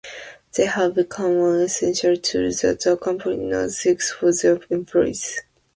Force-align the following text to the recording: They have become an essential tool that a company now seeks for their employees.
They 0.57 0.65
have 0.65 0.95
become 0.95 1.37
an 1.43 1.61
essential 1.61 2.17
tool 2.17 2.49
that 2.63 2.87
a 2.87 2.97
company 2.97 3.37
now 3.45 3.67
seeks 3.67 4.11
for 4.11 4.33
their 4.33 4.59
employees. 4.71 5.39